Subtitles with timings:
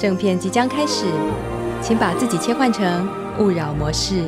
[0.00, 1.04] 正片即将开始，
[1.82, 3.06] 请把自己切换成
[3.38, 4.24] 勿扰模式。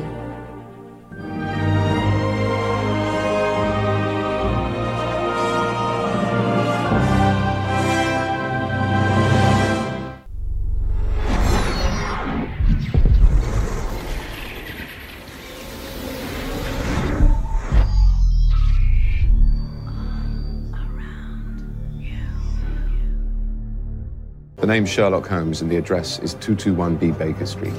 [24.73, 27.73] Name's Sherlock Holmes, and the address is 221B Baker Street.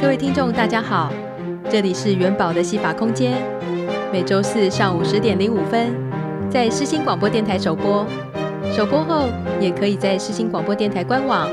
[0.00, 1.12] 各位听众，大家好，
[1.68, 3.34] 这里是元宝的戏法空间，
[4.10, 5.94] 每周四上午十点零五分
[6.48, 8.06] 在世新广播电台首播，
[8.74, 9.28] 首播后
[9.60, 11.50] 也可以在世新广播电台官网、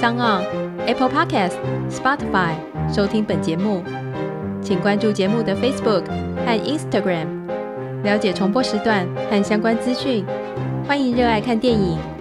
[0.00, 0.44] SoundOn、
[0.86, 1.54] Apple Podcast、
[1.90, 2.54] Spotify
[2.94, 3.82] 收听本节目。
[4.62, 6.04] 请关注节目的 Facebook
[6.46, 7.26] 和 Instagram，
[8.04, 10.24] 了解重播时段和相关资讯。
[10.86, 11.98] 欢迎热爱看电影、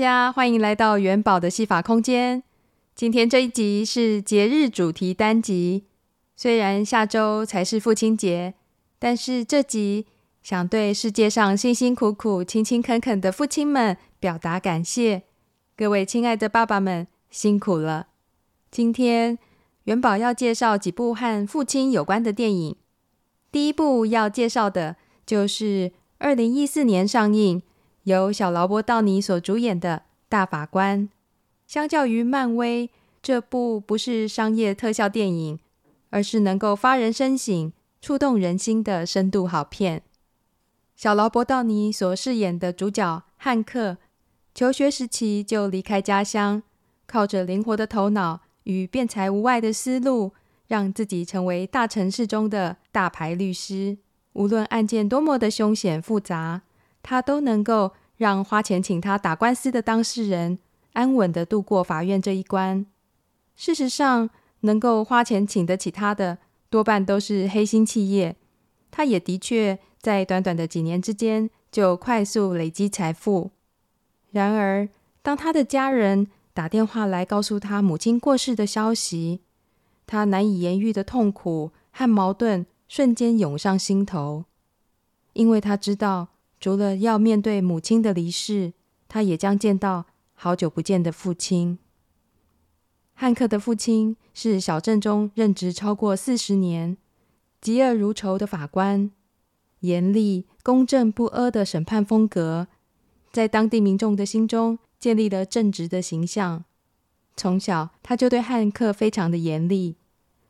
[0.00, 2.42] 大家欢迎来到元宝的戏法空间。
[2.94, 5.84] 今天这一集是节日主题单集。
[6.34, 8.54] 虽然下周才是父亲节，
[8.98, 10.06] 但是这集
[10.42, 15.24] 想对世界上辛辛苦苦、勤勤恳恳的父亲们表达感谢。
[15.76, 18.06] 各位亲爱的爸爸们，辛苦了。
[18.70, 19.36] 今天
[19.84, 22.74] 元宝要介绍几部和父亲有关的电影。
[23.52, 24.96] 第一部要介绍的
[25.26, 27.60] 就是二零一四年上映，
[28.04, 29.96] 由小劳勃道尼所主演的
[30.28, 31.08] 《大法官》，
[31.66, 32.90] 相较于漫威，
[33.22, 35.58] 这部不是商业特效电影，
[36.10, 40.02] 而是能够发人深省、触动人心的深度好片。
[40.96, 43.98] 小劳勃道尼所饰演的主角汉克，
[44.54, 46.62] 求学时期就离开家乡，
[47.06, 50.32] 靠着灵活的头脑与辩才无碍的思路，
[50.66, 53.98] 让自己成为大城市中的大牌律师。
[54.32, 56.62] 无论案件多么的凶险复杂，
[57.02, 60.58] 他都能够让花钱请他打官司的当事人
[60.92, 62.84] 安稳地度过法院这一关。
[63.56, 64.28] 事实上，
[64.60, 66.38] 能够花钱请得起他的，
[66.68, 68.36] 多半都是黑心企业。
[68.90, 73.52] 他也的确在短短的几年之间就快速累积财富。
[74.30, 74.88] 然而，
[75.22, 79.40] 当他的家人打电话来告诉他母亲过世的消息，
[80.06, 84.44] 他难以言喻的痛苦和矛盾瞬间涌上心头，
[85.32, 86.28] 因为他知道。
[86.60, 88.74] 除了要面对母亲的离世，
[89.08, 90.04] 他也将见到
[90.34, 91.78] 好久不见的父亲。
[93.14, 96.96] 汉克的父亲是小镇中任职超过四十年、
[97.60, 99.10] 嫉恶如仇的法官，
[99.80, 102.68] 严厉、公正不阿的审判风格，
[103.32, 106.64] 在当地民众的心中建立了正直的形象。
[107.36, 109.96] 从小他就对汉克非常的严厉，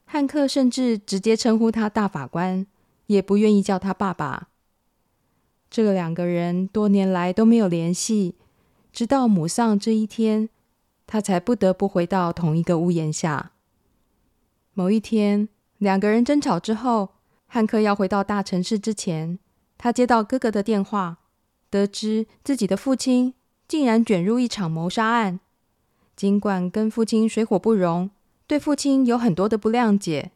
[0.04, 2.66] 汉克甚至直接称呼他大法官，
[3.06, 4.49] 也不愿意叫他爸爸。
[5.70, 8.34] 这个两个人多年来都没有联系，
[8.92, 10.48] 直到母丧这一天，
[11.06, 13.52] 他才不得不回到同一个屋檐下。
[14.74, 17.10] 某一天，两个人争吵之后，
[17.46, 19.38] 汉克要回到大城市之前，
[19.78, 21.18] 他接到哥哥的电话，
[21.70, 23.34] 得知自己的父亲
[23.68, 25.38] 竟然卷入一场谋杀案。
[26.16, 28.10] 尽管跟父亲水火不容，
[28.48, 30.32] 对父亲有很多的不谅解，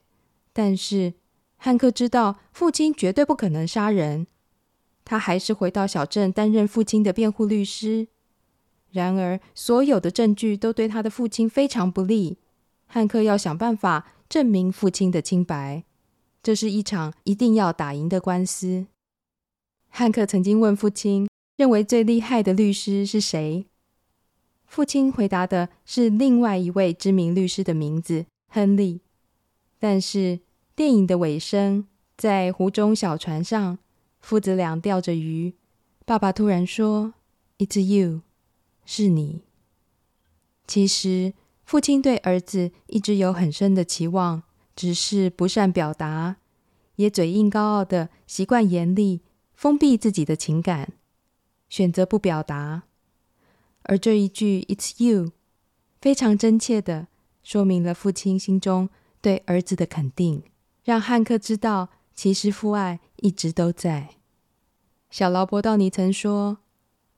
[0.53, 1.15] 但是
[1.57, 4.29] 汉克知道父亲绝对不可能杀人。
[5.05, 8.09] 他还是回到小镇担任父亲的辩护律师。
[8.91, 12.39] 然而，所有的证据都对他的父亲非常不利。
[12.87, 15.85] 汉克要想办法证明父亲的清白。
[16.43, 18.87] 这是一场一定要打赢的官司。
[19.89, 23.67] 汉克曾经问父亲，认为最厉害的律师是谁？
[24.67, 29.01] 父亲回答的是另外一位知名律师的名字——亨利。
[29.79, 30.41] 但是
[30.77, 31.87] 电影的尾声，
[32.17, 33.79] 在湖中小船上，
[34.25, 35.53] 父子俩钓着鱼，
[36.07, 37.13] 爸爸突然说
[37.59, 38.23] ：“It's you，
[38.87, 39.43] 是你。”
[40.67, 41.35] 其实，
[41.67, 44.45] 父亲对儿子一直有很深的期望。
[44.75, 46.39] 只是不善表达，
[46.97, 49.21] 也嘴硬高傲的习惯严厉，
[49.55, 50.95] 封闭自己的情感，
[51.69, 52.85] 选择不表达。
[53.83, 55.33] 而这一句 "It's you"，
[56.01, 57.09] 非常真切的
[57.45, 58.89] 说明了父亲心中
[59.21, 60.43] 对儿子的肯定，
[60.83, 64.17] 让汉克知道，其实父爱一直都在。
[65.09, 66.59] 小劳勃道尼曾说，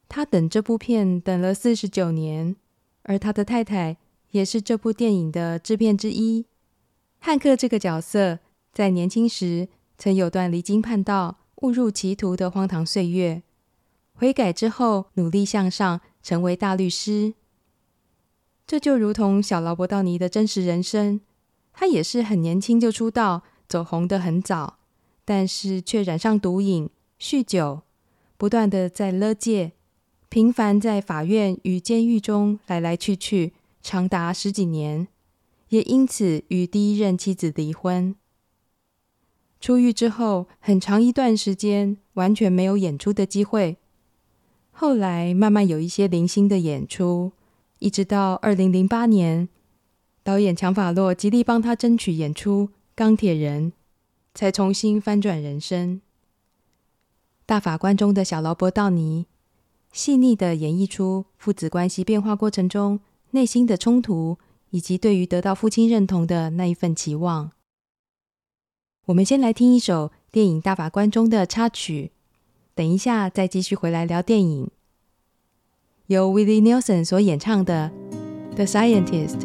[0.08, 2.54] 他等这部片等了四十九年，
[3.02, 3.96] 而他的太太
[4.30, 6.46] 也是这部电影的制片之一。
[7.18, 8.38] 汉克这个角色
[8.72, 9.68] 在年轻时
[9.98, 13.42] 曾有段离经叛道、误入歧途的荒唐岁月，
[14.14, 17.34] 悔改之后努力向上，成为大律师。
[18.64, 21.20] 这就如同小劳勃道尼的真实人生，
[21.72, 24.78] 他也是很年轻就出道，走红得很早，
[25.26, 26.88] 但是却染上毒瘾、
[27.20, 27.82] 酗酒，
[28.38, 29.72] 不断的在勒戒，
[30.30, 33.52] 频繁在法院与监狱中来来去去，
[33.82, 35.08] 长达十几年。
[35.70, 38.14] 也因此与第一任妻子离婚。
[39.60, 43.76] 出狱之后，很长一段时间完全没有演出的机会。
[44.70, 47.32] 后来慢慢有一些零星的演出，
[47.80, 49.48] 一直到二零零八年，
[50.22, 53.72] 导演强法洛极力帮他争取演出《钢铁人》，
[54.36, 56.00] 才重新翻转人生。
[57.44, 59.26] 大法官中的小劳勃道尼，
[59.90, 63.00] 细腻地演绎出父子关系变化过程中
[63.32, 64.38] 内心的冲突。
[64.70, 67.52] 以及对于得到父亲认同的那一份期望，
[69.06, 72.10] 我们先来听一首电影《大法官》中的插曲，
[72.74, 74.70] 等一下再继续回来聊电影。
[76.08, 77.92] 由 Willie Nelson 所演唱的
[78.56, 79.40] 《The Scientist》。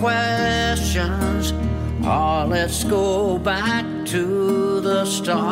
[0.00, 1.52] questions.
[2.02, 5.42] Oh, let's go back to the start.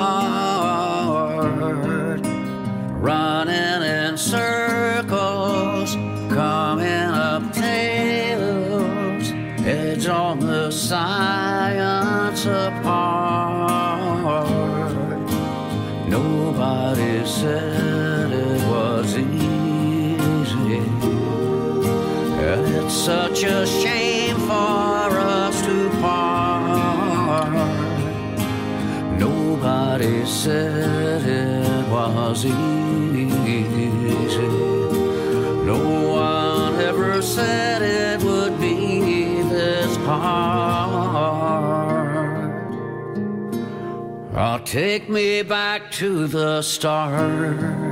[2.98, 5.94] Running in circles,
[6.32, 9.30] coming up tails.
[9.66, 12.88] It's on the science apart.
[16.08, 20.80] Nobody said it was easy.
[22.40, 23.97] It's such a shame.
[30.08, 32.54] They said it was easy.
[35.70, 41.28] No one ever said it would be this hard.
[44.34, 47.87] Oh, take me back to the start.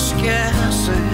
[0.00, 1.09] esquecem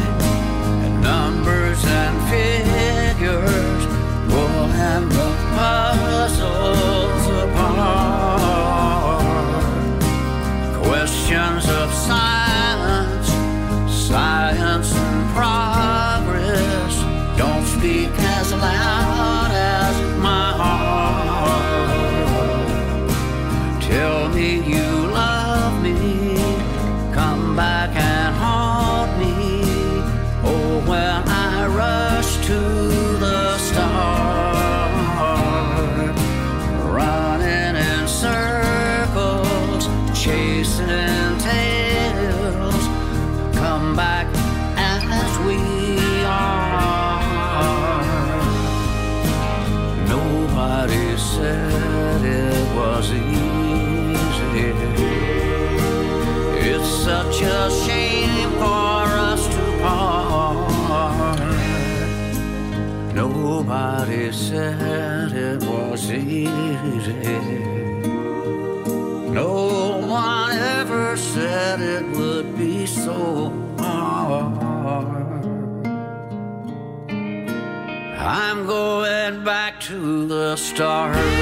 [80.56, 81.35] star.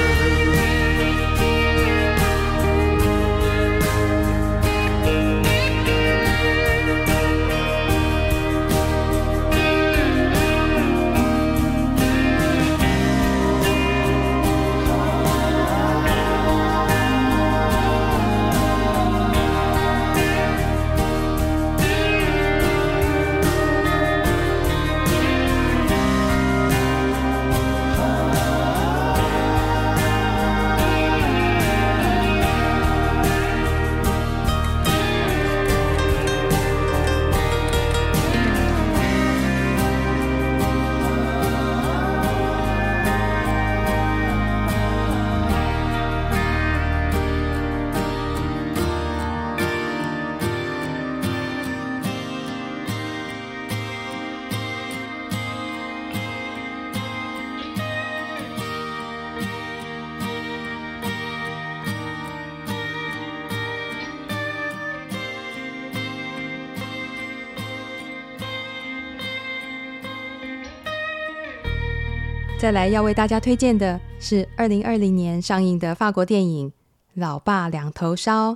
[72.65, 76.71] 再来要为大家推荐的是二零二零年上映的法国电影
[77.13, 78.53] 《老爸两头烧》，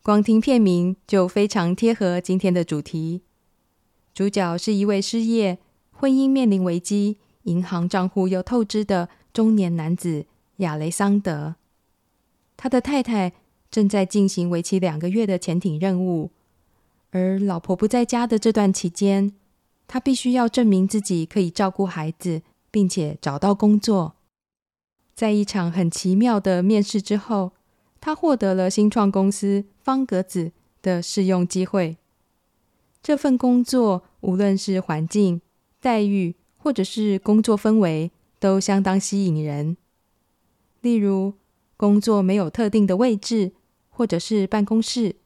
[0.00, 3.22] 光听片名就非常贴合今天的主题。
[4.14, 5.58] 主角是一位失业、
[5.90, 10.26] 婚姻面临危机、银行账户又透支的中年男子
[10.58, 11.56] 亚雷桑德。
[12.56, 13.32] 他的太太
[13.68, 16.30] 正在进行为期两个月的潜艇任务，
[17.10, 19.32] 而老婆不在家的这段期间，
[19.88, 22.42] 他必须要证明自己可以照顾孩子。
[22.70, 24.16] 并且找到工作，
[25.14, 27.52] 在一场很奇妙的面试之后，
[28.00, 31.96] 他获得了新创公司方格子的试用机会。
[33.02, 35.40] 这份工作无论是环境、
[35.80, 39.76] 待遇，或者是工作氛围，都相当吸引人。
[40.80, 41.34] 例如，
[41.76, 43.52] 工作没有特定的位置，
[43.88, 45.16] 或者是办公室，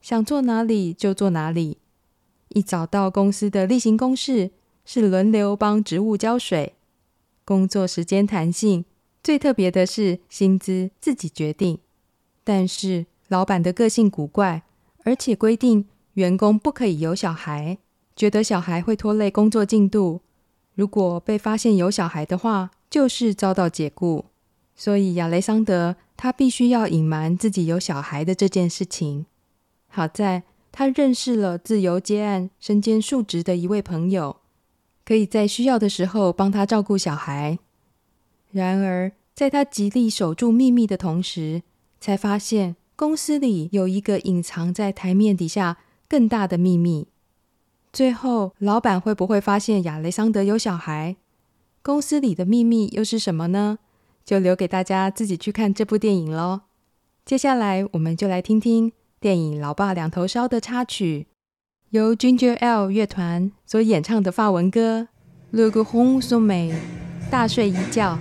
[0.00, 1.78] 想坐哪里就坐哪里。
[2.48, 4.50] 一早到公司的例行公事
[4.84, 6.74] 是轮流帮植物浇水。
[7.44, 8.84] 工作时间弹性，
[9.22, 11.78] 最特别的是薪资自己决定。
[12.44, 14.62] 但是老板的个性古怪，
[15.04, 17.78] 而且规定员工不可以有小孩，
[18.14, 20.20] 觉得小孩会拖累工作进度。
[20.74, 24.26] 如果被发现有小孩的话，就是遭到解雇。
[24.74, 29.26] 所以亚雷桑德他必须要隐瞒自己有小孩的这件事情。
[29.88, 34.36] 好在他认识了自由接案、身兼数职的一位朋友。
[35.12, 37.58] 可以在需要的时候帮他照顾小孩。
[38.50, 41.60] 然而，在他极力守住秘密的同时，
[42.00, 45.76] 才发现公司里有一个隐藏在台面底下
[46.08, 47.08] 更大的秘密。
[47.92, 51.16] 最后，老板会不会发现亚雷桑德有小孩？
[51.82, 53.80] 公司里的秘密又是什么呢？
[54.24, 56.62] 就留给大家自己去看这部电影喽。
[57.26, 58.90] 接下来，我们就来听听
[59.20, 61.26] 电影《老爸两头烧》的插曲。
[61.92, 65.08] 由 Ginger L 乐团所演唱的法文歌
[65.54, 66.72] 《Le g r o n d Sommeil》
[67.30, 68.18] 大睡一觉。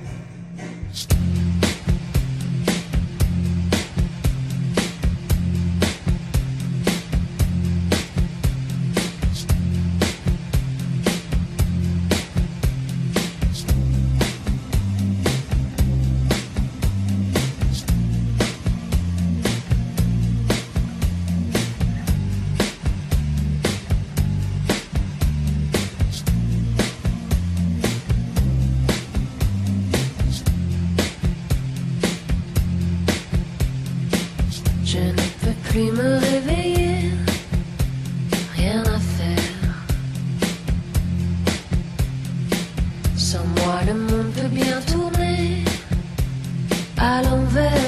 [47.53, 47.80] over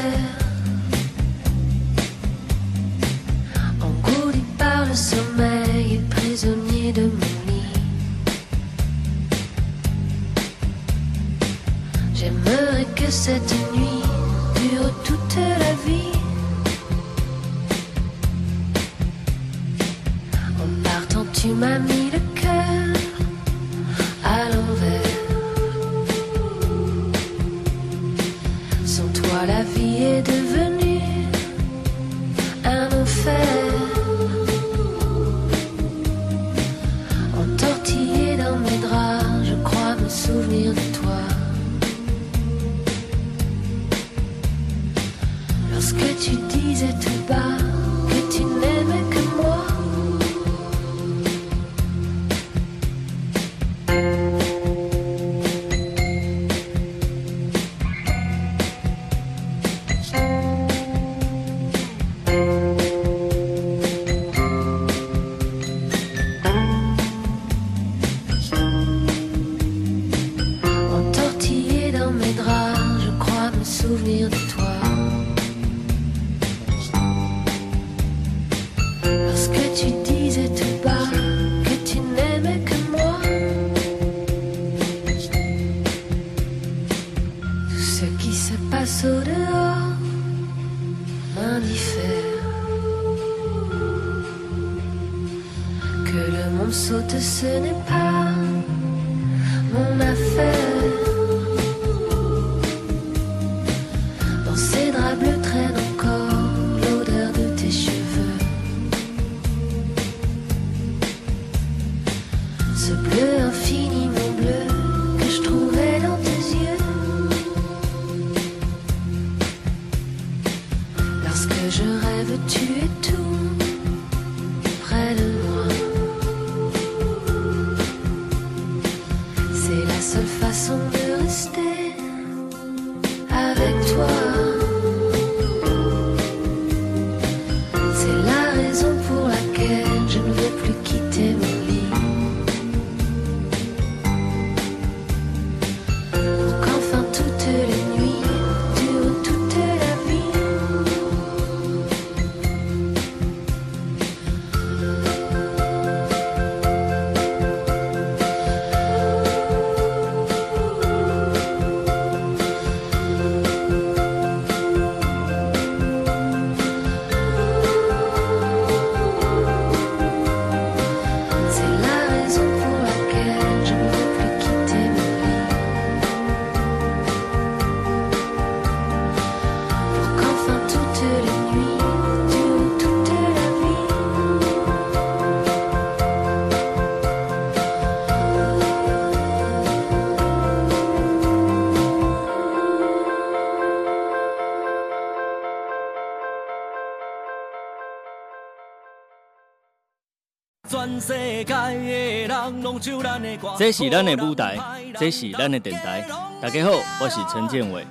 [203.58, 204.58] 这是咱的舞台，
[205.00, 206.06] 这是咱的电台。
[206.42, 207.88] 大家好，我是陈建伟。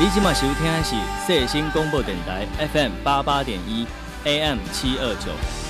[0.00, 3.86] 你今晚收听的是世新广播电台 FM 八八点一
[4.24, 5.67] AM 七二九。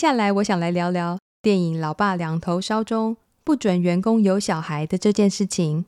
[0.00, 5.84] 下来，我想来聊聊电影《老爸两头烧》中不准员工有小孩的这件事情。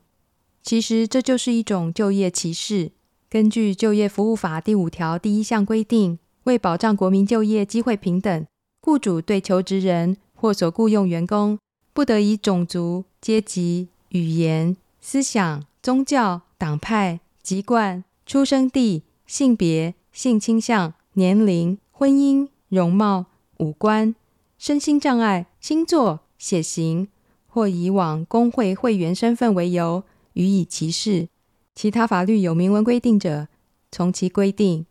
[0.61, 2.91] 其实，这就是一种就业歧视。
[3.27, 8.45] 根据《就业服务法》第五条第一项规定，为保障国民就业机会平等，
[8.81, 11.57] 雇主对求职人或所雇用员工，
[11.91, 23.25] 不得以种族、阶级、语言、思想、宗教、党派、籍贯、出生地、性别、性倾向、年龄、婚姻、容貌、
[23.57, 24.15] 五官、
[24.57, 27.07] 身心障碍、星座、血型，
[27.47, 31.27] 或以往工会会员身份为由予以歧视。
[31.75, 33.47] 其他法律有明文规定者，
[33.91, 34.85] 从其规定。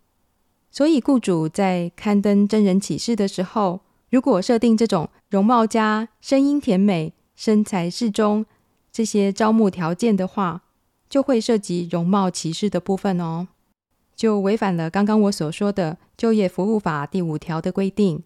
[0.70, 8.46] 所以，雇主在刊登真人启事的时候，如果设定这种容貌佳、声音甜美、身材适中
[8.90, 10.62] 这些招募条件的话，
[11.08, 13.48] 就会涉及容貌歧视的部分哦，
[14.16, 18.22] 就违反了刚刚我所说的就业服务法第五条的规定。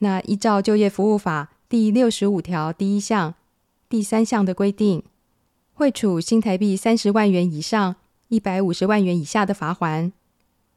[0.00, 3.34] 那依照就业服务法第六十五条第一项
[3.88, 5.02] 第三项的规定，
[5.72, 7.96] 会处新台币三十万元以上
[8.28, 10.12] 一百五十万元以下的罚锾，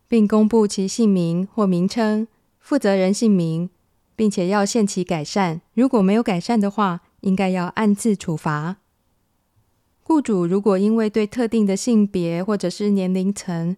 [0.08, 2.28] 并公布其姓名或名称、
[2.60, 3.70] 负责人姓名。
[4.16, 8.78] 并且要限期改善，如果没有改善的话，应该要按次处罚。
[10.04, 13.76] 雇主如果因为对特定的性别或者是年龄层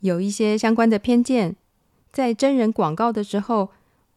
[0.00, 1.56] 有一些相关的偏见，
[2.10, 3.72] 在真人广告的时候，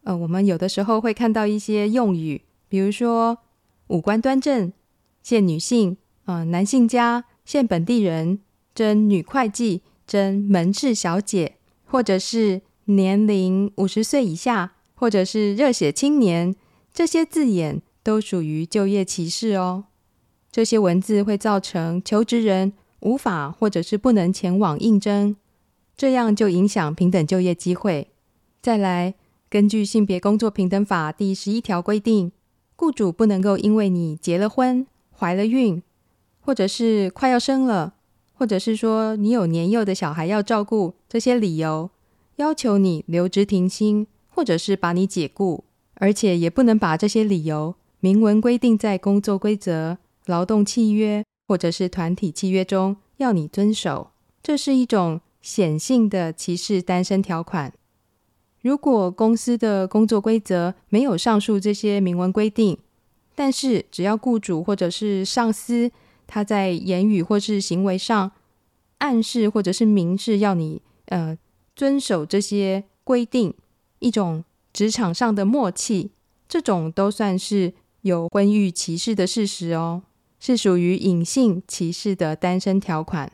[0.08, 3.40] 呃，我们有的时候会看到一些用语，比如说
[3.88, 4.72] 五官端正、
[5.22, 8.40] 限女性、呃，男性家、限本地人、
[8.74, 14.74] 征女会计、征门市小姐，或者是年龄五十岁以下。
[15.00, 16.56] 或者是热血青年，
[16.92, 19.84] 这些字眼都属于就业歧视哦。
[20.52, 25.36] 这些文字会造成求职人无法或者是不能前往应征，
[25.96, 28.08] 这样就影响平等就业机会。
[28.60, 29.14] 再来，
[29.50, 32.32] 根据性别工作平等法第十一条规定，
[32.76, 34.86] 雇主不能够因为你结了婚、
[35.18, 35.82] 怀了孕，
[36.42, 37.96] 或者是快要生了，
[38.34, 41.90] 或者是说你有年幼的小孩要照顾，这些理由
[42.36, 44.08] 要求你留职停薪。
[44.30, 45.64] 或者是把你解雇，
[45.96, 54.12] 而且也不能把这些理由明文规定在工作规则、劳动契约或者是团体契约中要你遵守。
[54.44, 57.74] 这是一种显性的歧视单身条款。
[58.68, 62.78] 如果公司的工作规则没有上述这些明文规定，
[63.34, 65.90] 但是只要雇主或者是上司
[66.28, 68.30] 他在言语或是行为上
[68.98, 71.38] 暗示或者是明示要你呃
[71.78, 73.54] 遵守这些规定。
[74.00, 76.12] 一种职场上的默契，
[76.50, 80.04] 这种都算是有婚育歧视的事实哦，
[80.42, 83.32] 是属于隐性歧视的单身条款。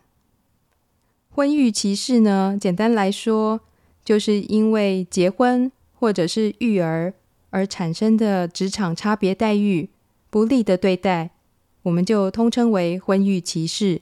[1.31, 3.61] 婚育歧视呢，简单来说，
[4.03, 7.13] 就是因为结婚或者是育儿
[7.49, 9.89] 而产生的职场差别待遇、
[10.29, 11.31] 不利的对待，
[11.83, 14.01] 我们就通称为婚育歧视。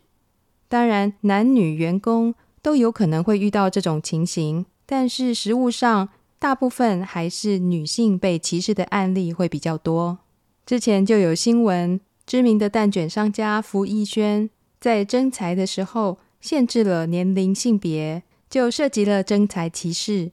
[0.67, 6.09] 当然，男女员工都有可能会遇到这种情形，但是实务上，
[6.39, 10.19] 大部分还是女性被歧视的案例会比较多。
[10.65, 20.31] 之前就有新闻，知名的蛋卷商家福艺轩在征才的时候限制了年龄、性别，就涉及了征才歧视。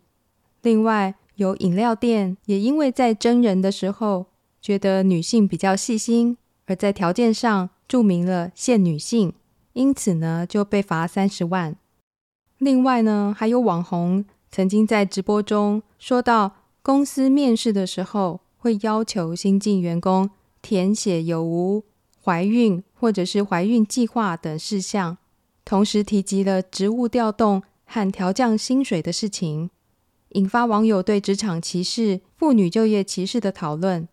[0.61, 4.27] 另外，有饮料店也因为在征人的时候
[4.61, 9.33] 觉得女性比较细心，而在条件上注明了限女性，
[9.73, 11.77] 因此呢就被罚三十万。
[12.59, 14.25] 另外呢，还有网红。
[14.51, 20.31] 曾经在直播中说到，公司面试的时候会要求新进员工
[20.63, 21.85] 填写有无
[22.25, 25.19] 怀孕或者是怀孕计划等事项，
[25.67, 29.71] 同时提及了职务调动和调降薪水的事情，
[30.31, 34.07] 引发网友对职场歧视、妇女就业歧视的讨论。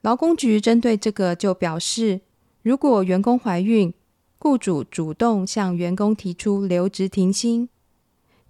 [0.00, 2.22] 劳工局针对这个就表示，
[2.62, 3.94] 如果员工怀孕，
[4.38, 7.68] 雇主主动向员工提出留职停薪。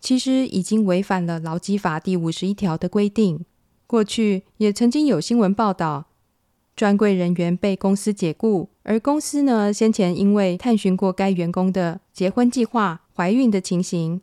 [0.01, 3.45] 其实已经违反了劳基法第五十一条的规定。
[3.87, 6.07] 过去也曾经有新闻报道，
[6.75, 14.23] 专柜人员被公司解雇，而公司呢，先前因为探寻过该员工的结婚计划、怀孕的情形，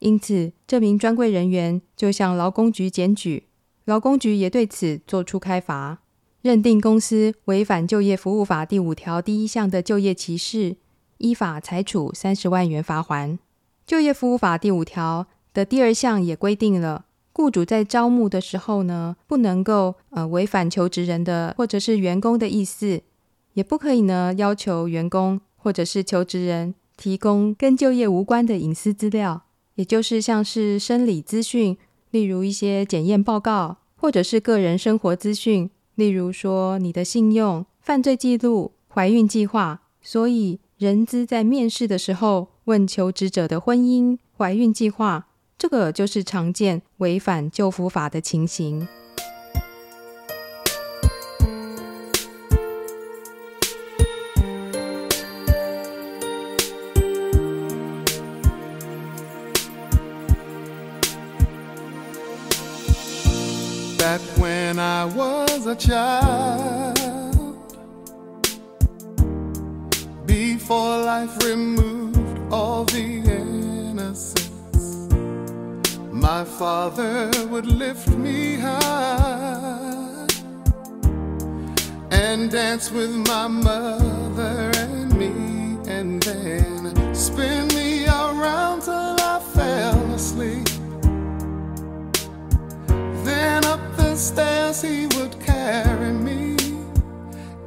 [0.00, 3.44] 因此这名专柜人员就向劳工局检举，
[3.86, 6.02] 劳工局也对此作出开罚，
[6.42, 10.76] 认定公司违反就业服务法第五条第一项的就业歧视，
[11.18, 13.38] 依法裁处三十万元罚锾。
[13.86, 17.05] 就业服务法第五条的第二项也规定了，
[17.36, 23.02] 雇主在招募的时候呢，不能够呃违反求职人的或者是员工的意思，
[23.52, 29.42] 也不可以呢要求员工或者是求职人提供跟就业无关的隐私资料，
[29.74, 31.76] 也就是像是生理资讯，
[32.10, 39.82] 例如一些检验报告，或者是个人生活资讯，例如说你的信用、犯罪记录、怀孕计划。
[40.00, 45.26] 所以，人资在面试的时候，问求职者的婚姻、怀孕计划，
[45.58, 48.86] 这个就是常见违反就服法的情形。
[63.98, 66.96] that when I was a child,
[70.26, 73.25] before life removed all the
[76.26, 80.26] my father would lift me high
[82.10, 85.32] and dance with my mother and me,
[85.86, 90.68] and then spin me around till I fell asleep.
[93.28, 96.56] Then up the stairs he would carry me,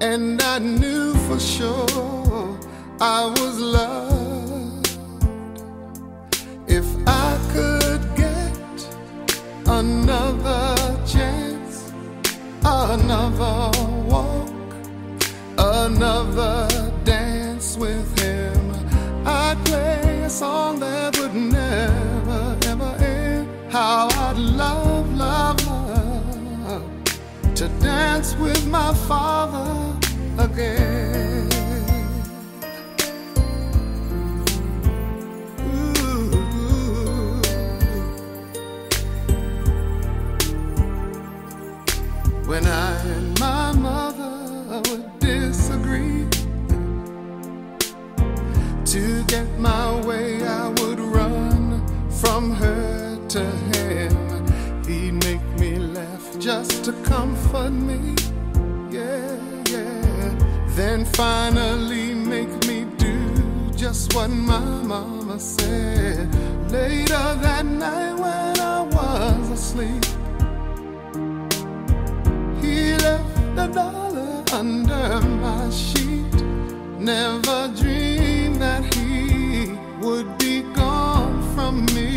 [0.02, 2.60] and I knew for sure
[3.00, 4.19] I was loved.
[9.80, 10.76] Another
[11.08, 11.94] chance,
[12.66, 13.72] another
[14.10, 14.52] walk,
[15.58, 16.68] another
[17.06, 18.74] dance with him,
[19.26, 23.48] I'd play a song that would never, ever end.
[23.72, 26.92] How I'd love, love, love
[27.56, 29.89] to dance with my father
[49.30, 54.16] get my way, I would run from her to him.
[54.88, 58.16] He'd make me laugh just to comfort me,
[58.90, 59.38] yeah,
[59.70, 60.36] yeah.
[60.70, 66.28] Then finally make me do just what my mama said.
[66.72, 70.06] Later that night when I was asleep.
[72.62, 76.36] He left a dollar under my sheet.
[77.00, 77.99] Never dreamed
[81.80, 82.09] me.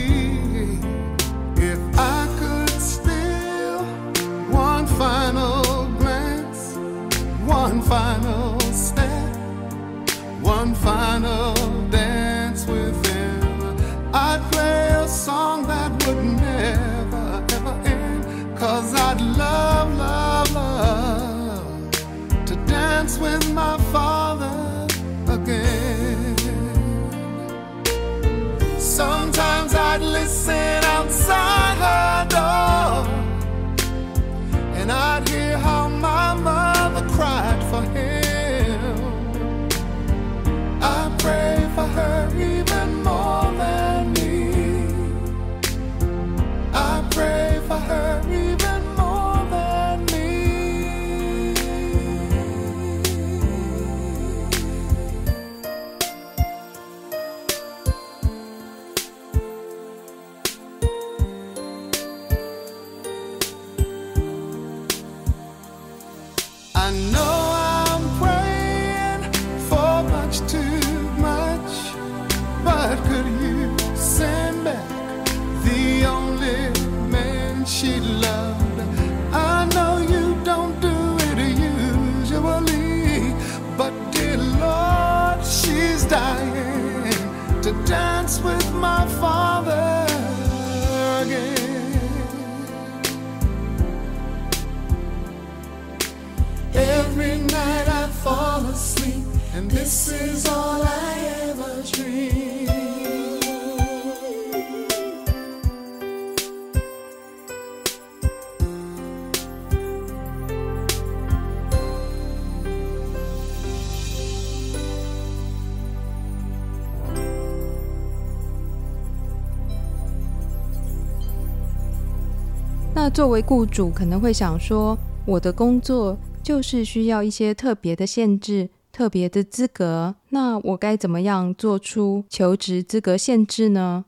[122.94, 134.04] 那作为雇主，可能会想说，我的工作就是需要一些特别的限制、特别的资格，那我该怎么样做出求职资格限制呢？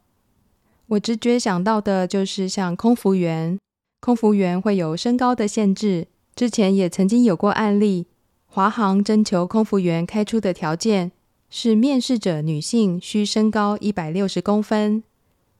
[0.89, 3.59] 我直觉想到的就是像空服员，
[4.01, 6.09] 空服员会有身高的限制。
[6.37, 8.07] 之前也曾经有过案例，
[8.45, 11.11] 华航征求空服员开出的条件
[11.49, 15.03] 是面试者女性需身高一百六十公分，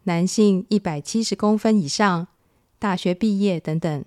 [0.03, 2.29] 男性一百七十公分以上。
[2.79, 4.05] 大学毕业等等，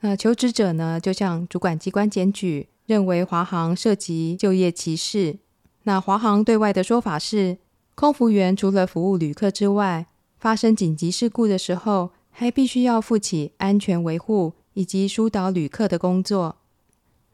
[0.00, 5.38] 那求职者呢，就向主管机关检举，认为华航涉及就业歧视。
[5.84, 7.58] 那华航对外的说法是，
[7.94, 10.06] 空服员除了服务旅客之外，
[10.38, 16.56] 发生紧急事故的时候，还必须要负起安全维护以及疏导旅客的工作。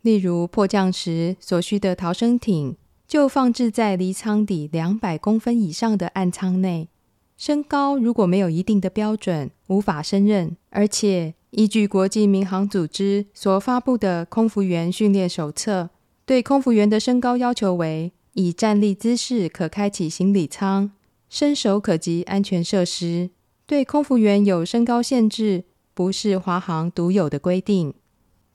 [0.02, 2.76] 例如迫降时所需的逃生艇，
[3.09, 6.88] 就放置在离舱底两百公分以上的暗舱内。
[7.37, 15.90] 身高如果没有一定的标准，无法胜任，而且依据国际民航组织所发布的空服员训练手册，
[16.25, 20.90] 对空服员的身高要求为：以站立姿势可开启行李舱，
[21.29, 23.31] 伸手可及安全设施。
[23.66, 27.92] 对空服员有身高限制，不是华航独有的规定。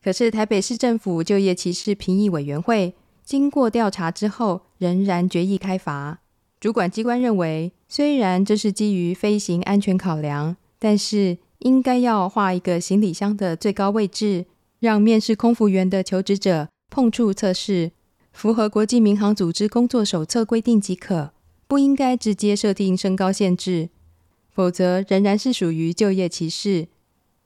[0.03, 6.21] 可是台北市政府就业歧视评议委员会经过调查之后，仍然决议开罚。
[6.59, 14.45] 主管机关认为，虽然这是基于飞行安全考量，但是应该要画一个行李箱的最高位置，
[14.79, 17.91] 让面试空服员的求职者碰触测试。
[18.31, 21.33] 符合国际民航组织工作手册规定即可，
[21.67, 23.89] 不应该直接设定身高限制，
[24.49, 26.87] 否则仍然是属于就业歧视，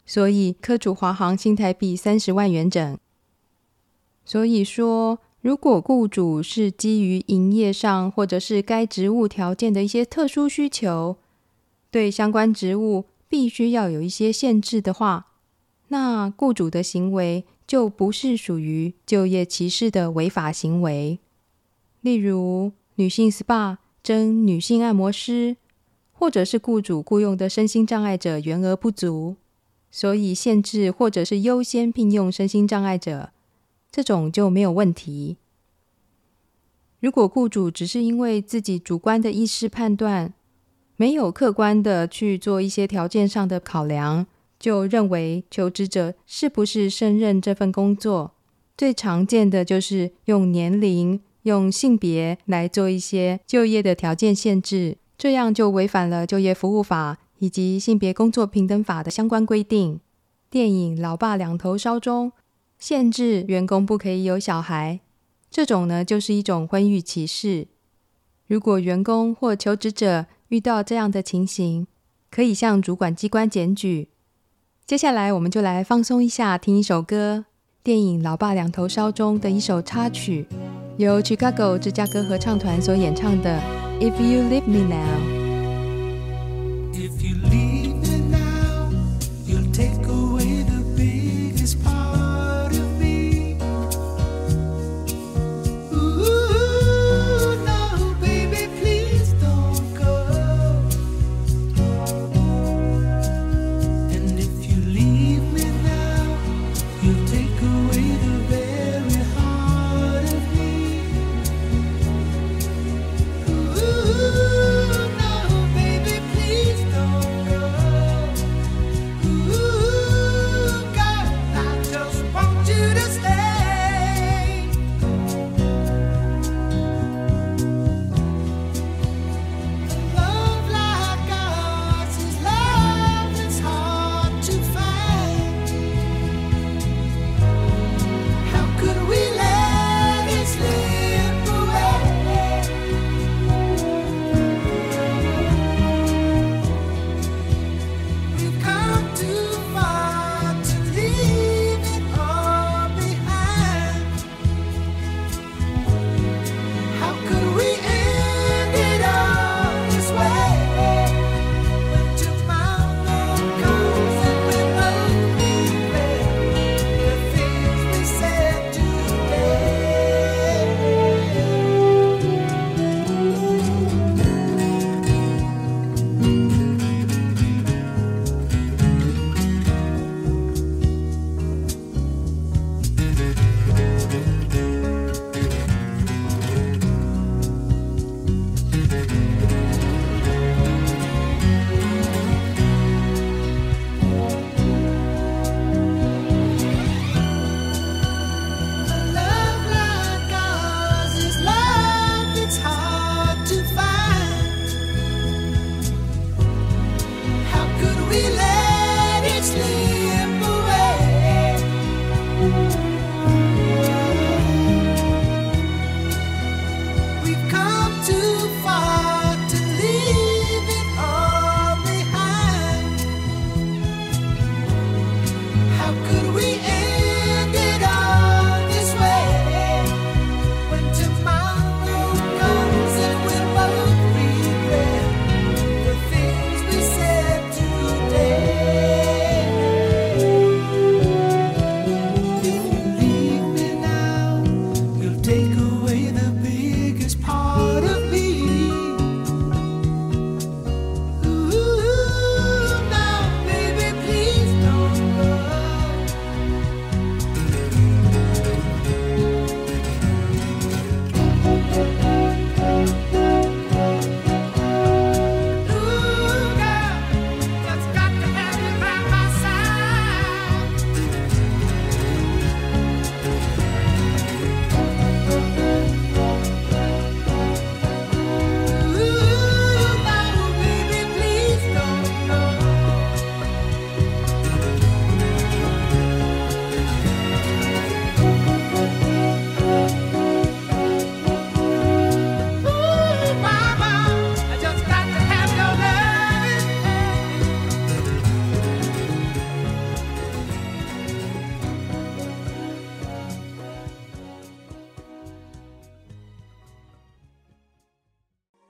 [0.05, 2.99] 所以科主华航新台币三十万元整。
[4.23, 11.17] 所以说，如果雇主是基于营业上或者是该职务条件的一些特殊需求，
[11.91, 15.27] 对相关职务必须要有一些限制的话，
[15.89, 21.19] 那雇主的行为，就不是属于就业歧视的违法行为，
[22.01, 25.57] 例如女性 SPA 征女性按摩师，
[26.11, 29.35] 或者是雇主雇佣的身心障碍者员额不足，
[29.91, 33.29] 所以限制或者是优先聘用身心障碍者，
[33.95, 35.37] 这种就没有问题。
[36.99, 40.33] 如果雇主只是因为自己主观的意识判断，
[40.97, 44.27] 没有客观的去做一些条件上的考量。
[44.59, 48.33] 就认为求职者是不是胜任这份工作，
[48.77, 60.01] 最常见的就是用年龄、用性别来做一些就业的条件限制，这样就违反了就业服务法以及性别工作平等法的相关规定。
[60.49, 62.31] 电影《老爸两头烧》中
[62.87, 64.99] 限制员工不可以有小孩，
[65.49, 67.65] 这种呢就是一种婚育歧视。
[68.45, 71.87] 如果员工或求职者遇到这样的情形，
[72.29, 74.09] 可以向主管机关检举。
[74.85, 77.45] 接下来，我们就来放松一下，听一首歌，
[77.81, 80.45] 电影《老爸两头烧》中的一首插曲，
[80.97, 83.59] 由 Chicago 芝加哥合唱团所演唱的
[83.99, 85.31] 《If You Leave Me Now》。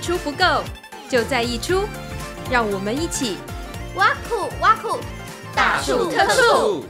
[0.00, 0.64] 出不够，
[1.10, 1.84] 就再一出，
[2.50, 3.36] 让我们一起
[3.96, 4.98] 挖苦挖苦，
[5.54, 6.84] 大触特触。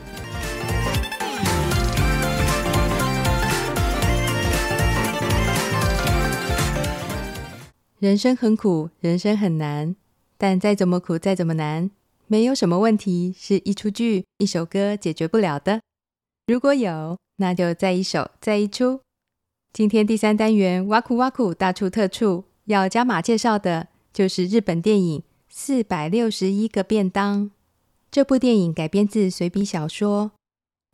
[7.98, 9.96] 人生很苦，人生很难，
[10.38, 11.90] 但再怎么苦，再怎么难，
[12.28, 15.80] 没有什么问题是一出剧、一首歌解决不了的。
[16.46, 19.00] 如果有，那就再一首，再一出。
[19.72, 22.44] 今天第三单元，挖苦挖苦，大处特触。
[22.66, 27.44] 要加码介绍的就是日本电影《四百六十一个便当》。
[28.10, 30.32] 这部电影改编自随笔小说《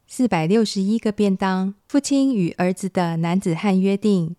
[0.07, 4.31] 四百六十一个便当：父亲与儿子的男子汉约定》。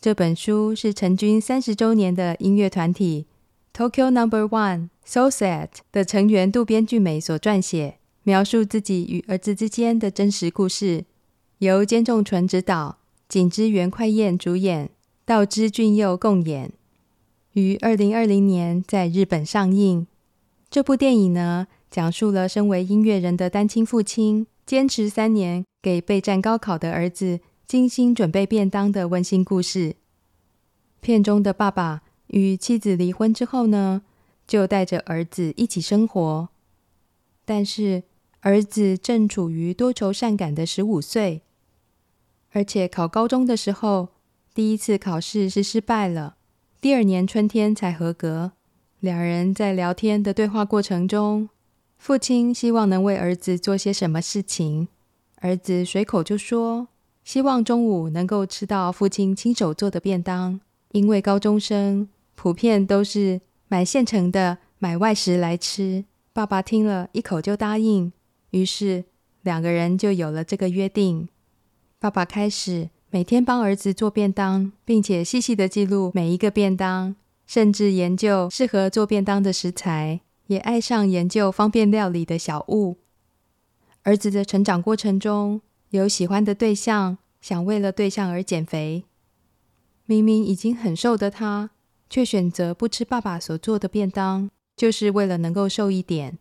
[0.00, 3.26] 这本书是成军三十周年的音乐团体
[3.72, 11.04] Tokyo Number One So Sad 的成员渡边俊美所撰写，描述自己与儿子之间的真实故事，
[11.58, 12.98] 由兼仲纯执导，
[13.28, 14.90] 景之原快彦主演。
[15.24, 16.72] 道枝骏佑共演，
[17.52, 20.08] 于二零二零年在日本上映。
[20.68, 29.94] 这部电影呢，讲述了身为音乐人的单亲父亲，坚持三年给备战高考的儿子精心准备便当的温馨故事。
[31.00, 34.02] 片中的爸爸与妻子离婚之后呢，
[34.44, 36.48] 就带着儿子一起生活。
[37.44, 38.02] 但是
[38.40, 41.42] 儿子正处于多愁善感的十五岁，
[42.50, 44.08] 而且考高中的时候。
[44.54, 46.36] 第一次考试是失败了，
[46.78, 48.52] 第二年春天才合格。
[49.00, 51.48] 两人在聊天的对话过程中，
[51.96, 54.88] 父亲希望能为儿子做些什么事情，
[55.36, 56.88] 儿子随口就说
[57.24, 66.04] 希望中午能够吃到父亲亲手做的便当，因为高中生普遍都是买现成的，买外食来吃。
[66.34, 68.12] 爸爸听了一口就答应，
[68.50, 69.04] 于是
[69.40, 71.30] 两个人就有了这个约定。
[71.98, 72.90] 爸爸开始。
[73.14, 77.14] 每天帮儿子做便当，并且细细的记录每一个便当，
[77.46, 82.96] 甚至研究适合做便当的食材，也爱上研究方便料理的小物。
[84.04, 85.60] 儿子的成长过程中，
[85.90, 89.04] 有喜欢的对象，想为了对象而减肥。
[90.06, 91.68] 明明已经很瘦的他，
[92.08, 96.38] 却选择不吃爸爸所做的便当，就是为了能够瘦一点。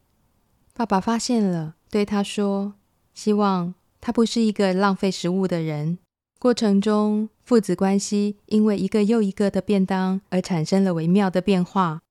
[0.74, 2.76] 爸爸发现了，对他说
[3.14, 5.98] ：“希望他不是一个浪费食物的人。”
[6.42, 12.02] 过程中，父子关系因为一个又一个的便当而产生了微妙的变化。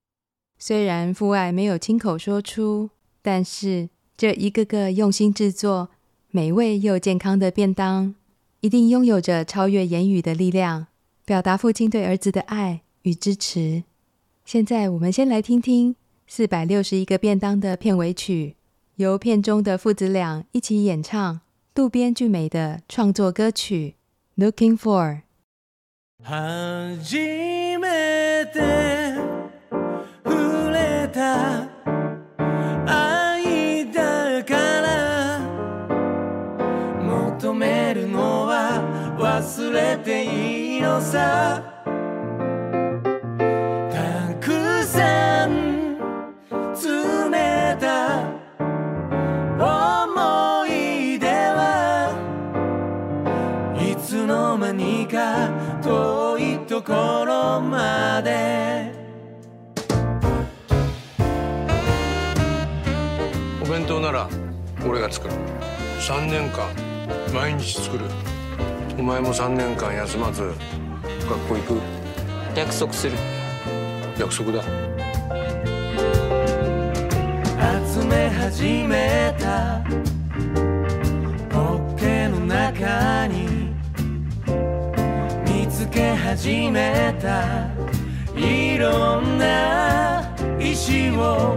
[0.56, 2.90] 虽然父爱没有亲口说出，
[3.22, 5.88] 但是这一个个用心制作、
[6.30, 8.14] 美味又健康的便当，
[8.60, 10.86] 一定拥有着超越言语的力量，
[11.24, 13.82] 表达父亲对儿子的爱与支持。
[14.44, 15.94] 现在，我们先来听听
[16.28, 18.54] 《四百六十一个便当》的片尾曲，
[18.94, 21.40] 由片中的父子俩一起演唱
[21.74, 23.96] 渡边俊美的创作歌曲。
[24.40, 25.22] Looking for.
[26.22, 27.16] 初
[27.78, 29.14] めて
[30.24, 31.68] 触れた
[32.86, 35.40] 愛だから
[37.02, 38.80] 求めるのは
[39.18, 41.69] 忘れていいのさ
[56.90, 58.90] ころまで。
[63.62, 64.28] お弁当なら
[64.84, 65.34] 俺が作る。
[66.00, 66.66] 3年间
[67.32, 68.06] 毎日作る。
[68.98, 70.52] お前も3年间休まず
[71.28, 71.80] 学校行く。
[72.56, 73.16] 约束する。
[74.18, 74.64] 约束だ。
[77.86, 79.80] 集め始めた。
[81.50, 83.59] ポッケの中に
[85.80, 87.70] つけ始めた。
[88.36, 91.56] いろんな石を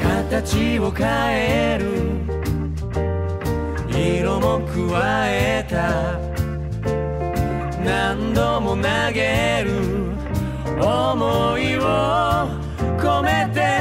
[0.00, 1.86] 形を変える。
[3.90, 6.20] 色も加えた。
[7.84, 8.82] 何度も投
[9.12, 10.14] げる。
[10.78, 11.82] 想いを
[12.96, 13.75] 込めて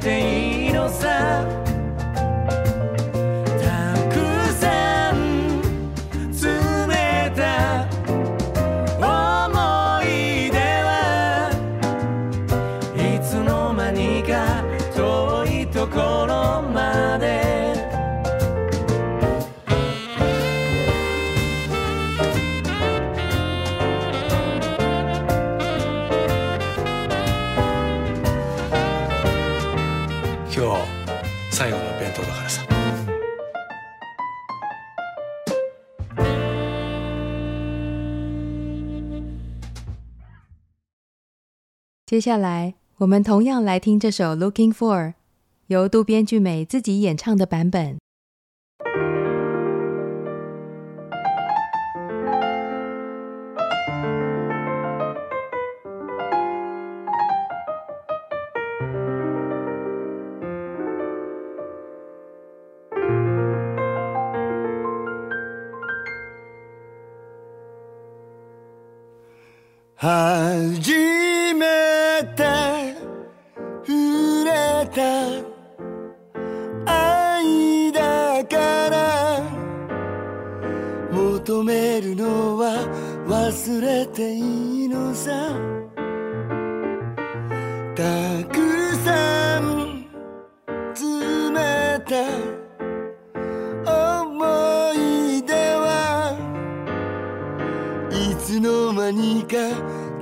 [0.00, 1.44] ていいのさ
[42.10, 45.14] 接下来我们同样来听这首 looking for
[45.68, 47.99] 由渡边俊美自己演唱的版本。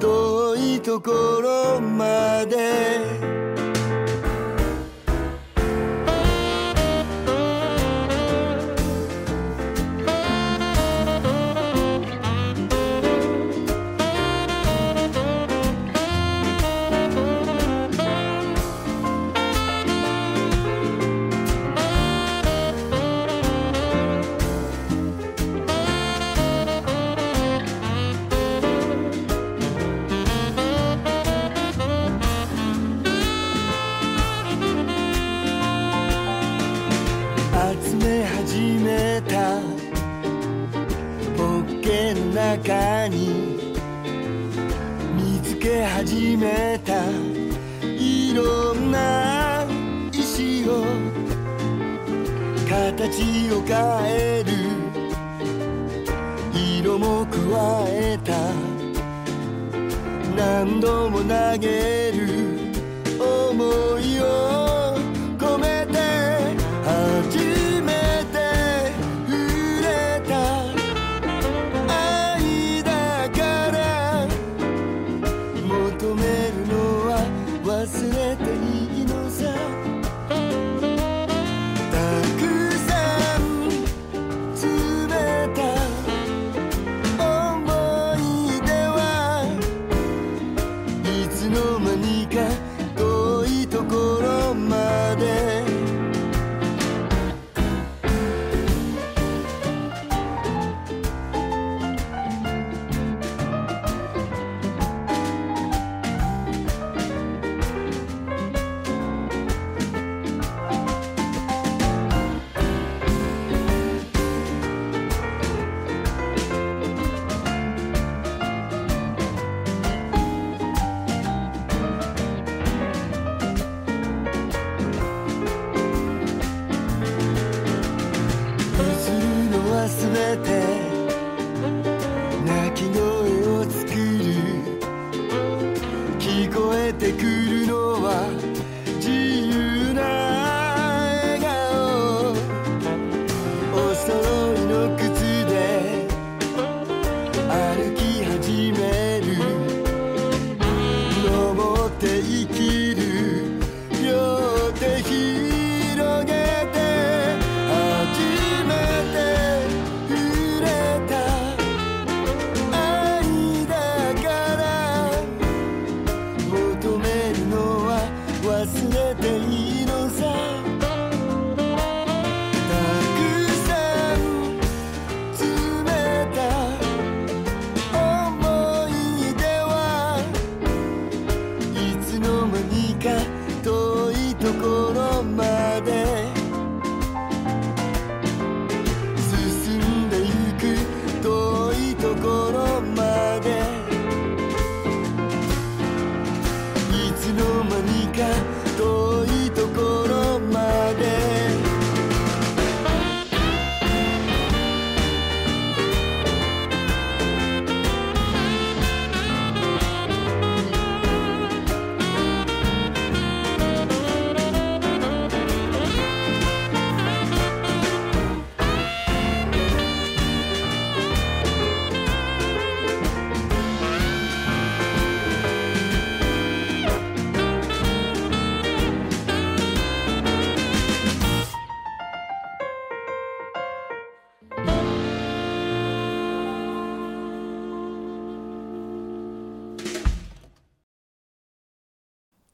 [0.00, 1.10] 遠いとこ
[1.42, 3.28] ろまで
[46.38, 46.94] めた
[47.82, 49.66] いろんな
[50.12, 50.84] 石を
[52.68, 53.76] 形を変
[54.06, 54.52] える
[56.54, 57.36] 色も加
[57.88, 58.32] えた
[60.36, 62.48] 何度も投げる
[63.18, 64.57] 思いを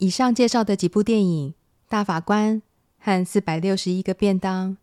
[0.05, 1.49] 以上介绍的几部电影
[1.89, 2.57] 《大法官》
[2.99, 4.73] 和《四百六十一个便当》，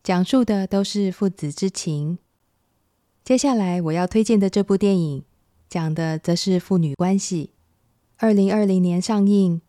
[0.00, 2.18] 讲述的都是父子之情。
[3.24, 5.24] 接下来我要推荐的这部电影，
[5.68, 7.50] 讲的则是父女关系。
[8.18, 9.60] 二零二零年上映，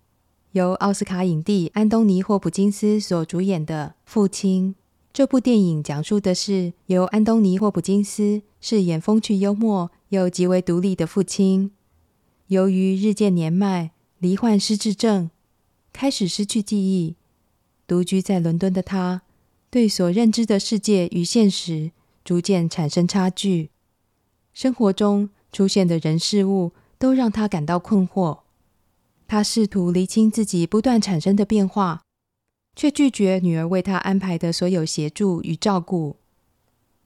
[0.51, 4.75] 由奥斯卡影帝安东尼·霍普金斯所主演的《父亲》。
[5.11, 11.71] 这部电影讲述的是由安东尼·霍普金斯饰演风趣幽默又极为独立的父亲。
[12.45, 13.89] 由于日渐年迈，
[14.21, 15.31] 罹患失智症，
[15.91, 17.15] 开始失去记忆，
[17.87, 19.23] 独居在伦敦的他，
[19.71, 21.89] 对所认知的世界与现实
[22.23, 23.71] 逐渐产生差距。
[24.53, 28.41] 生活中出现的人事物都让他感到困惑。
[29.27, 32.03] 他试图厘清自己不断产生的变化。
[32.73, 36.15] 却拒绝女儿为他安排的所有协助与照顾。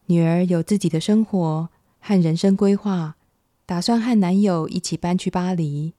[0.06, 3.16] 女儿有自己的生活和人生规划，
[3.66, 5.94] 打算和男友一起搬去巴黎。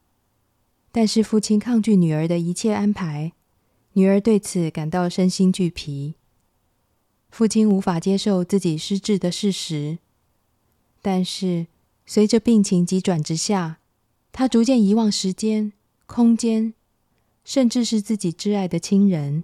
[0.97, 3.33] 但是父亲抗拒女儿的一切安排，
[3.93, 6.15] 女儿对此感到身心俱疲。
[7.29, 9.99] 父亲无法接受自己失智的事实，
[11.03, 11.67] 但是
[12.07, 13.77] 随着病情急转直下，
[14.31, 15.71] 他逐渐遗忘时间、
[16.07, 16.73] 空间，
[17.45, 19.43] 甚至是自己挚爱的亲人。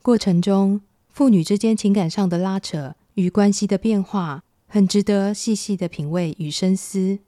[0.00, 0.80] 过程中，
[1.10, 7.18] 父女之间情感上的拉扯与关系的变化，很值得细细的品味与深思。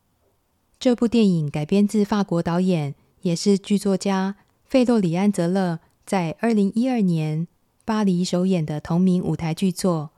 [0.81, 7.46] 这部电影改编自法国导演，也是剧作家费洛里安·泽勒在二零一二年
[7.84, 10.10] 巴黎首演的同名舞台剧作。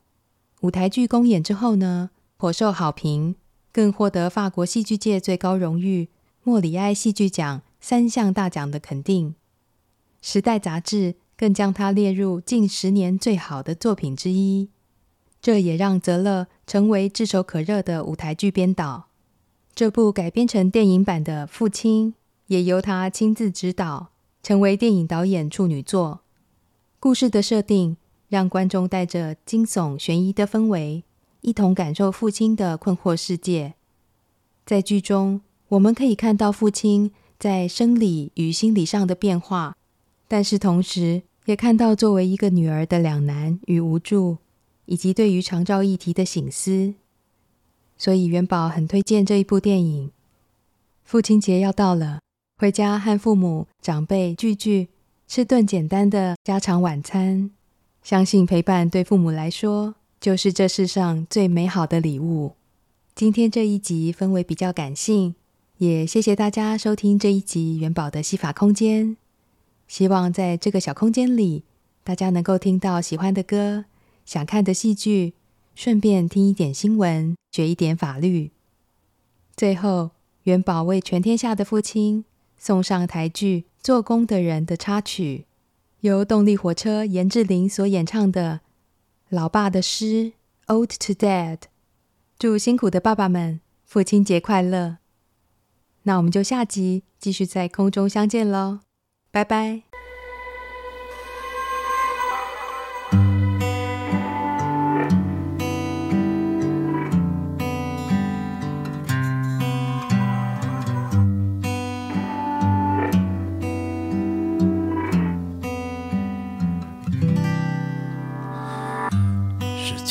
[0.60, 3.36] 舞台剧公演之后呢，颇受好评，
[3.72, 6.08] 更获得法国戏剧界最高荣誉
[6.42, 9.30] 莫里埃戏剧奖三项大奖的肯定。
[10.20, 11.16] 《时代》杂志。
[11.40, 14.68] 更将它列入近十年最好的作品之一，
[15.40, 19.06] 这也让泽勒成为炙手可热的舞台剧编导。
[19.74, 22.12] 这部改编成电影版的《父亲》
[22.50, 24.08] 也由他亲自执导，
[24.42, 26.22] 成为电影导演处女作。
[26.98, 27.96] 故事的设定
[28.28, 31.04] 让观众带着惊悚悬疑的氛围，
[31.42, 33.74] 一同感受父亲的困惑世界。
[34.66, 39.76] 在剧中，我们可以看到父亲在生理与心理上的变化，
[40.26, 44.38] 但是同时，也看到作为一个女儿的两难与无助，
[44.86, 46.94] 以及对于长照议题的省思。
[47.96, 50.10] 所以元宝很推荐这一部电影。
[51.04, 52.20] 父亲节要到了，
[52.60, 54.90] 回家和父母长辈聚聚，
[55.26, 57.50] 吃顿简单的家常晚餐。
[58.02, 62.52] 相信陪伴对父母来说，就是这世上最美好的礼物。
[63.14, 65.34] 今天这一集氛围比较感性，
[65.78, 69.16] 也谢谢大家收听这一集元宝的戏法空间。
[69.88, 71.64] 希望在这个小空间里，
[72.04, 73.86] 大家能够听到喜欢的歌、
[74.26, 75.32] 想看的戏剧，
[75.74, 78.50] 顺便听一点新闻，学一点法律。
[79.56, 80.10] 最后，
[80.42, 82.26] 元宝为全天下的父亲
[82.60, 85.46] 送上台剧《做工的人》的插曲，
[86.00, 88.60] 由动力火车严志玲所演唱的
[89.34, 90.04] 《老爸的诗》
[90.66, 91.58] （Ode to Dad）。
[92.38, 94.98] 祝辛苦的爸爸们父亲节快乐！
[96.02, 98.80] 那我们就下集继续在空中相见喽。
[99.30, 99.89] 拜拜。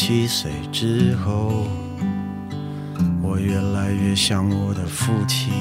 [0.09, 1.67] 七岁之后，
[3.21, 5.53] 我越来越像我的父亲。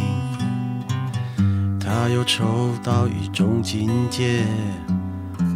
[1.78, 4.46] 他又抽到一种境界，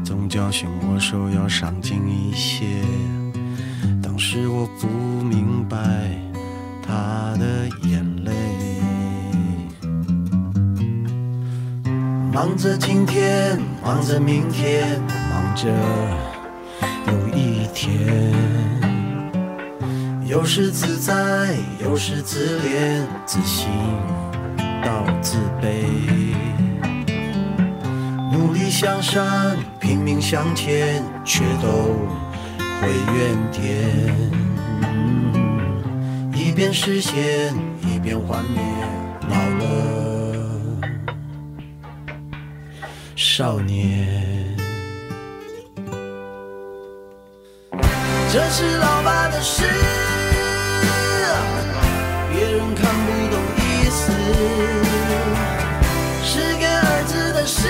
[0.04, 2.66] 总教训我说要上进一些。
[4.02, 4.86] 当时我不
[5.24, 5.78] 明白
[6.86, 8.32] 他的眼泪。
[12.30, 15.70] 忙着今天，忙着明天，忙着
[17.06, 18.81] 有一天。
[20.32, 23.68] 有时自在，有时自怜，自信。
[24.82, 25.84] 到自卑，
[28.32, 31.68] 努力向上，拼命向前，却都
[32.80, 33.60] 回原点。
[36.32, 38.58] 一边实现，一边幻灭，
[39.28, 39.66] 老了，
[43.14, 44.08] 少年。
[48.32, 49.64] 这是老爸的诗，
[56.24, 57.68] 是给儿子的诗，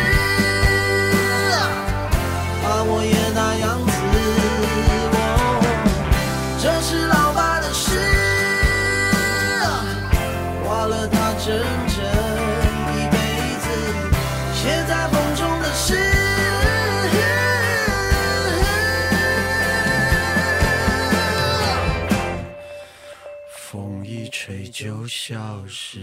[2.62, 3.92] 把我也那样子。
[6.60, 7.98] 这是老爸的诗，
[10.64, 11.46] 花了他整
[11.88, 11.98] 整
[12.94, 13.16] 一辈
[13.58, 13.64] 子，
[14.54, 15.98] 写在风中的诗，
[23.50, 25.36] 风一吹就消
[25.66, 25.98] 失。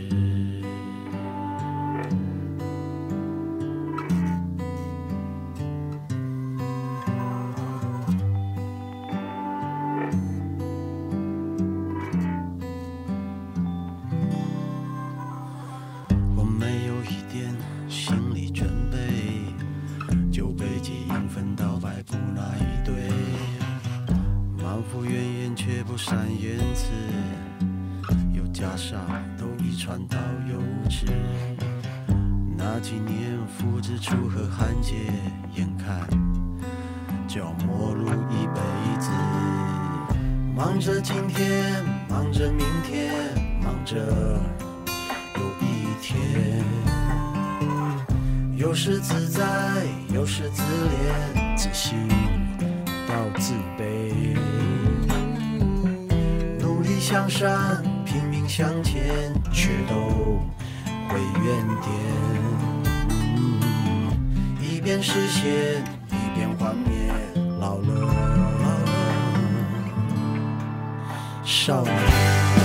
[65.01, 67.11] 视线一片荒野
[67.59, 68.29] 老了。
[71.45, 72.59] 少年。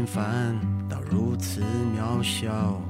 [0.00, 1.60] 平凡到如此
[1.94, 2.80] 渺小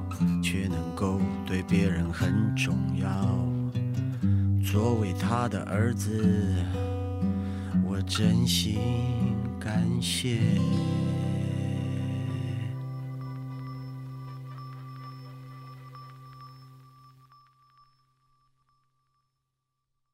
[0.41, 3.09] 却能够对别人很重要。
[4.63, 6.55] 作为他的儿子
[7.83, 8.79] 我真心
[9.59, 10.39] 感谢。